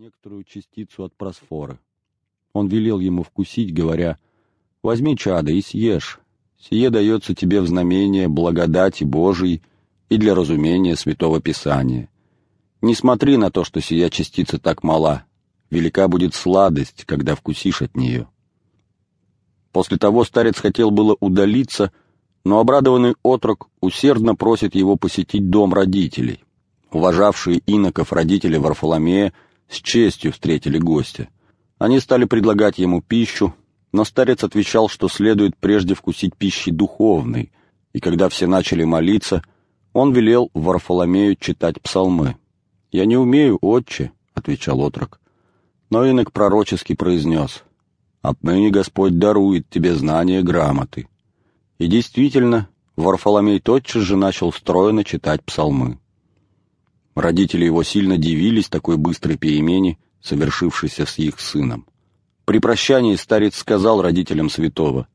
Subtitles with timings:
[0.00, 1.78] некоторую частицу от просфоры.
[2.54, 4.16] Он велел ему вкусить, говоря,
[4.82, 6.20] «Возьми чадо и съешь.
[6.58, 9.60] Сие дается тебе в знамение благодати Божией
[10.08, 12.08] и для разумения Святого Писания.
[12.80, 15.24] Не смотри на то, что сия частица так мала.
[15.68, 18.26] Велика будет сладость, когда вкусишь от нее».
[19.70, 21.92] После того старец хотел было удалиться,
[22.42, 26.42] но обрадованный отрок усердно просит его посетить дом родителей.
[26.90, 29.34] Уважавшие иноков родители Варфоломея
[29.70, 31.28] с честью встретили гостя.
[31.78, 33.54] Они стали предлагать ему пищу,
[33.92, 37.52] но старец отвечал, что следует прежде вкусить пищи духовной,
[37.92, 39.42] и когда все начали молиться,
[39.92, 42.36] он велел Варфоломею читать псалмы.
[42.92, 45.20] «Я не умею, отче»,— отвечал отрок.
[45.90, 47.64] Но инок пророчески произнес,
[48.22, 51.08] «Отныне Господь дарует тебе знание грамоты».
[51.78, 55.98] И действительно, Варфоломей тотчас же начал стройно читать псалмы.
[57.14, 61.86] Родители его сильно дивились такой быстрой перемене, совершившейся с их сыном.
[62.44, 65.06] При прощании старец сказал родителям святого,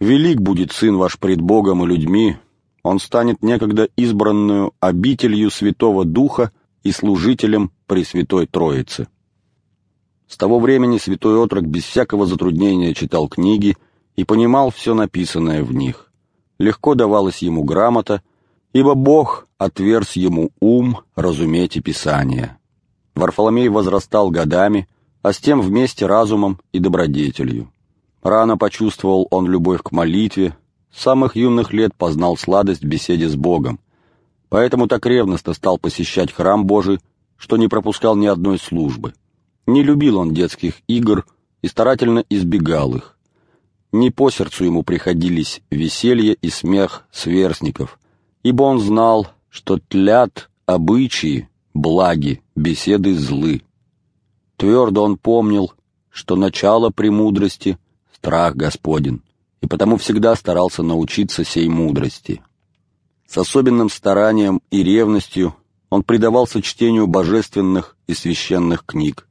[0.00, 2.36] «Велик будет сын ваш пред Богом и людьми,
[2.82, 6.52] он станет некогда избранную обителью Святого Духа
[6.82, 9.08] и служителем Пресвятой Троицы».
[10.28, 13.76] С того времени святой отрок без всякого затруднения читал книги
[14.16, 16.10] и понимал все написанное в них.
[16.58, 18.22] Легко давалась ему грамота,
[18.74, 22.58] ибо Бог отверз ему ум разуметь и Писание.
[23.14, 24.88] Варфоломей возрастал годами,
[25.22, 27.72] а с тем вместе разумом и добродетелью.
[28.22, 30.56] Рано почувствовал он любовь к молитве,
[30.92, 33.78] с самых юных лет познал сладость беседе с Богом,
[34.48, 36.98] поэтому так ревностно стал посещать храм Божий,
[37.36, 39.14] что не пропускал ни одной службы.
[39.66, 41.24] Не любил он детских игр
[41.62, 43.16] и старательно избегал их.
[43.92, 47.98] Не по сердцу ему приходились веселье и смех сверстников,
[48.44, 53.62] ибо он знал, что тлят обычаи, благи, беседы злы.
[54.56, 55.72] Твердо он помнил,
[56.10, 57.78] что начало премудрости—
[58.14, 59.22] страх Господен,
[59.60, 62.42] и потому всегда старался научиться сей мудрости.
[63.26, 65.56] С особенным старанием и ревностью
[65.90, 69.26] он предавался чтению божественных и священных книг.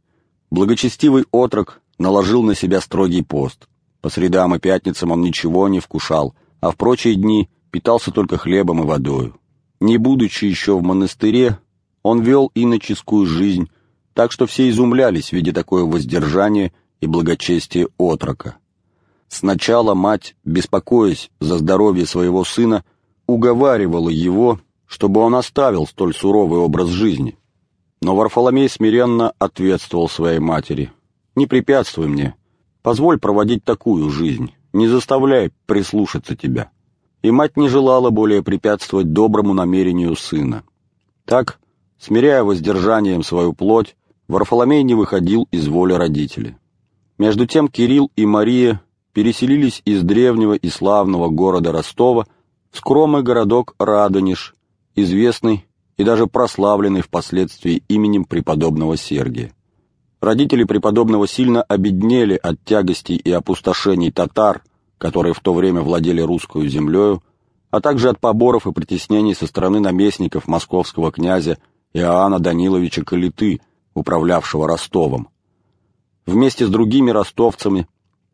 [0.49, 3.67] Благочестивый отрок наложил на себя строгий пост.
[4.01, 8.83] По средам и пятницам он ничего не вкушал, а в прочие дни питался только хлебом
[8.83, 9.35] и водою.
[9.79, 11.57] Не будучи еще в монастыре,
[12.03, 13.67] он вел иноческую жизнь,
[14.13, 18.57] так что все изумлялись, видя такое воздержание и благочестие отрока.
[19.27, 22.85] Сначала мать, беспокоясь за здоровье своего сына,
[23.25, 27.39] уговаривала его, чтобы он оставил столь суровый образ жизни.
[28.03, 30.91] Но Варфоломей смиренно ответствовал своей матери.
[31.35, 32.35] «Не препятствуй мне.
[32.83, 34.51] Позволь проводить такую жизнь.
[34.73, 36.69] Не заставляй прислушаться тебя»
[37.23, 40.63] и мать не желала более препятствовать доброму намерению сына.
[41.25, 41.59] Так,
[41.97, 43.95] смиряя воздержанием свою плоть,
[44.27, 46.55] Варфоломей не выходил из воли родителей.
[47.17, 48.81] Между тем Кирилл и Мария
[49.13, 52.27] переселились из древнего и славного города Ростова
[52.71, 54.55] в скромный городок Радонеж,
[54.95, 55.65] известный
[55.97, 59.53] и даже прославленный впоследствии именем преподобного Сергия.
[60.19, 64.63] Родители преподобного сильно обеднели от тягостей и опустошений татар,
[65.03, 67.21] которые в то время владели русскую землею,
[67.71, 71.57] а также от поборов и притеснений со стороны наместников московского князя
[71.91, 73.59] Иоанна Даниловича Калиты,
[73.95, 75.27] управлявшего Ростовом.
[76.25, 77.85] Вместе с другими ростовцами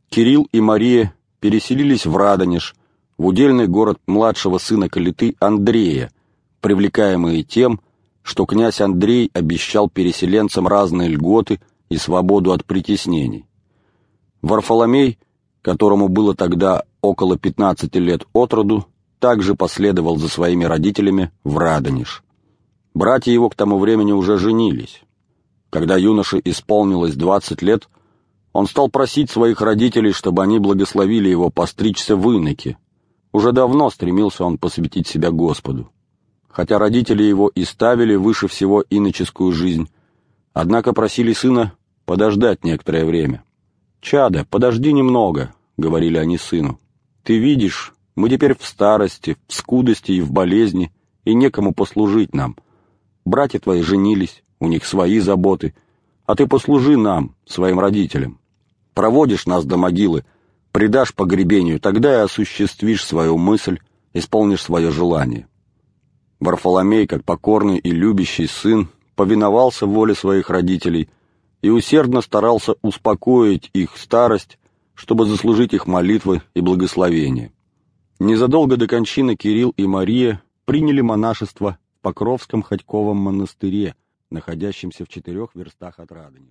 [0.09, 2.75] Кирилл и Мария переселились в Радонеж,
[3.17, 6.11] в удельный город младшего сына Калиты Андрея,
[6.61, 7.79] привлекаемые тем,
[8.21, 13.47] что князь Андрей обещал переселенцам разные льготы и свободу от притеснений.
[14.43, 15.17] Варфоломей–
[15.61, 18.85] которому было тогда около 15 лет от роду,
[19.19, 22.23] также последовал за своими родителями в Радонеж.
[22.93, 25.01] Братья его к тому времени уже женились.
[25.69, 27.87] Когда юноше исполнилось 20 лет,
[28.53, 32.77] он стал просить своих родителей, чтобы они благословили его постричься в иноке.
[33.31, 35.91] Уже давно стремился он посвятить себя Господу.
[36.47, 39.87] Хотя родители его и ставили выше всего иноческую жизнь,
[40.53, 41.73] однако просили сына
[42.05, 43.43] подождать некоторое время.
[44.01, 46.79] «Чада, подожди немного»,— говорили они сыну.
[47.23, 50.91] «Ты видишь, мы теперь в старости, в скудости и в болезни,
[51.25, 52.55] и некому послужить нам.
[53.25, 55.75] Братья твои женились, у них свои заботы,
[56.25, 58.39] а ты послужи нам, своим родителям.
[58.93, 60.23] Проводишь нас до могилы,
[60.71, 63.79] предашь погребению, тогда и осуществишь свою мысль,
[64.13, 65.47] исполнишь свое желание».
[66.39, 71.09] Варфоломей, как покорный и любящий сын, повиновался воле своих родителей—
[71.61, 74.57] и усердно старался успокоить их старость,
[74.93, 77.51] чтобы заслужить их молитвы и благословения.
[78.19, 83.95] Незадолго до кончины Кирилл и Мария приняли монашество в Покровском Ходьковом монастыре,
[84.29, 86.47] находящемся в четырех верстах от Радонежа.